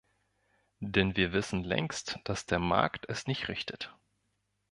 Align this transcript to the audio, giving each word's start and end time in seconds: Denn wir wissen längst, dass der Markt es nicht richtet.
Denn 0.79 1.15
wir 1.15 1.31
wissen 1.31 1.63
längst, 1.63 2.17
dass 2.23 2.47
der 2.47 2.57
Markt 2.57 3.05
es 3.07 3.27
nicht 3.27 3.49
richtet. 3.49 3.95